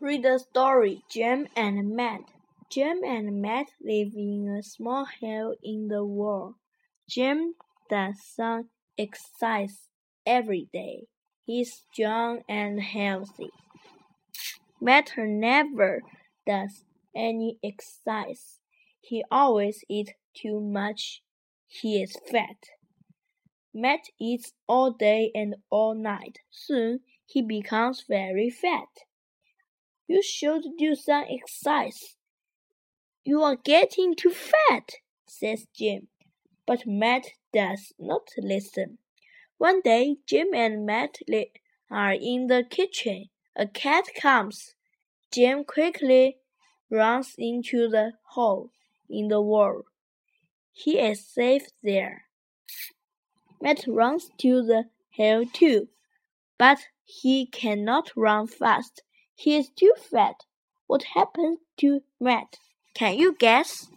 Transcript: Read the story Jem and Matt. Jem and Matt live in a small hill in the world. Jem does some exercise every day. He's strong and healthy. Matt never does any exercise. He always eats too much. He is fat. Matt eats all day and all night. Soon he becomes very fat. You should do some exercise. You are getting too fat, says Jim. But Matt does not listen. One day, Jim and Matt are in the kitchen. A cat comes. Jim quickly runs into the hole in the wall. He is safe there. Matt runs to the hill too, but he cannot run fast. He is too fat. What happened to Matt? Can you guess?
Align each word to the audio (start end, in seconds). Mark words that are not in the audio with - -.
Read 0.00 0.22
the 0.22 0.38
story 0.38 1.02
Jem 1.10 1.48
and 1.56 1.96
Matt. 1.96 2.20
Jem 2.70 3.02
and 3.04 3.42
Matt 3.42 3.66
live 3.82 4.12
in 4.14 4.48
a 4.48 4.62
small 4.62 5.06
hill 5.06 5.56
in 5.60 5.88
the 5.88 6.04
world. 6.04 6.54
Jem 7.08 7.54
does 7.90 8.14
some 8.22 8.68
exercise 8.96 9.88
every 10.24 10.68
day. 10.72 11.08
He's 11.44 11.82
strong 11.92 12.42
and 12.48 12.80
healthy. 12.80 13.50
Matt 14.80 15.14
never 15.18 16.02
does 16.46 16.84
any 17.12 17.58
exercise. 17.64 18.60
He 19.00 19.24
always 19.32 19.82
eats 19.88 20.12
too 20.32 20.60
much. 20.60 21.22
He 21.66 22.00
is 22.00 22.16
fat. 22.30 22.68
Matt 23.74 24.04
eats 24.20 24.52
all 24.68 24.92
day 24.92 25.32
and 25.34 25.56
all 25.70 25.96
night. 25.96 26.38
Soon 26.50 27.00
he 27.26 27.42
becomes 27.42 28.04
very 28.08 28.48
fat. 28.48 29.07
You 30.08 30.22
should 30.22 30.62
do 30.78 30.94
some 30.94 31.24
exercise. 31.28 32.16
You 33.24 33.42
are 33.42 33.56
getting 33.56 34.14
too 34.14 34.30
fat, 34.30 34.90
says 35.28 35.66
Jim. 35.74 36.08
But 36.66 36.86
Matt 36.86 37.26
does 37.52 37.92
not 37.98 38.30
listen. 38.38 38.98
One 39.58 39.82
day, 39.82 40.16
Jim 40.26 40.48
and 40.54 40.86
Matt 40.86 41.18
are 41.90 42.12
in 42.12 42.46
the 42.46 42.64
kitchen. 42.68 43.26
A 43.54 43.66
cat 43.66 44.06
comes. 44.18 44.74
Jim 45.30 45.64
quickly 45.64 46.38
runs 46.90 47.34
into 47.36 47.88
the 47.88 48.12
hole 48.30 48.70
in 49.10 49.28
the 49.28 49.42
wall. 49.42 49.82
He 50.72 50.98
is 50.98 51.26
safe 51.26 51.66
there. 51.82 52.24
Matt 53.60 53.84
runs 53.86 54.30
to 54.38 54.62
the 54.62 54.84
hill 55.10 55.44
too, 55.44 55.88
but 56.56 56.78
he 57.04 57.44
cannot 57.46 58.12
run 58.16 58.46
fast. 58.46 59.02
He 59.38 59.54
is 59.54 59.68
too 59.68 59.94
fat. 59.96 60.46
What 60.88 61.14
happened 61.14 61.58
to 61.76 62.02
Matt? 62.18 62.56
Can 62.92 63.16
you 63.16 63.36
guess? 63.38 63.88